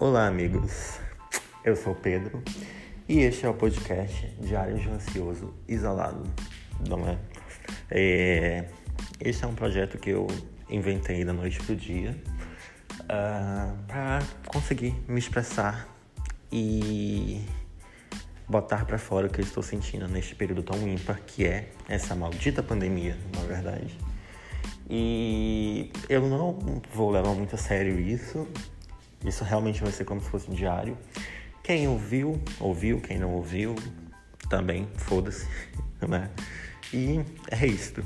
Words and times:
Olá, 0.00 0.28
amigos. 0.28 0.98
Eu 1.62 1.76
sou 1.76 1.94
Pedro 1.94 2.42
e 3.06 3.18
este 3.18 3.44
é 3.44 3.50
o 3.50 3.52
podcast 3.52 4.34
Diário 4.40 4.78
de 4.78 4.88
Ansioso 4.88 5.52
Isolado, 5.68 6.22
não 6.88 7.06
é? 7.06 7.18
é 7.90 8.64
este 9.20 9.44
é 9.44 9.46
um 9.46 9.54
projeto 9.54 9.98
que 9.98 10.08
eu 10.08 10.26
inventei 10.70 11.22
da 11.22 11.34
noite 11.34 11.62
pro 11.62 11.76
dia 11.76 12.16
uh, 13.00 13.04
ah, 13.10 13.74
para 13.86 14.20
conseguir 14.46 14.94
me 15.06 15.18
expressar 15.18 15.86
e 16.50 17.44
botar 18.48 18.86
para 18.86 18.96
fora 18.96 19.26
o 19.26 19.30
que 19.30 19.42
eu 19.42 19.44
estou 19.44 19.62
sentindo 19.62 20.08
neste 20.08 20.34
período 20.34 20.62
tão 20.62 20.88
ímpar 20.88 21.20
que 21.26 21.44
é 21.44 21.68
essa 21.86 22.14
maldita 22.14 22.62
pandemia, 22.62 23.18
na 23.36 23.42
verdade. 23.42 23.94
E 24.88 25.92
eu 26.08 26.26
não 26.26 26.58
vou 26.90 27.10
levar 27.10 27.34
muito 27.34 27.54
a 27.54 27.58
sério 27.58 28.00
isso. 28.00 28.48
Isso 29.24 29.44
realmente 29.44 29.82
vai 29.82 29.92
ser 29.92 30.04
como 30.04 30.20
se 30.20 30.28
fosse 30.28 30.50
um 30.50 30.54
diário. 30.54 30.96
Quem 31.62 31.86
ouviu, 31.88 32.40
ouviu. 32.58 33.00
Quem 33.00 33.18
não 33.18 33.32
ouviu, 33.32 33.76
também, 34.48 34.88
foda-se, 34.96 35.46
né? 36.06 36.30
E 36.92 37.20
é 37.50 37.66
isso. 37.66 38.02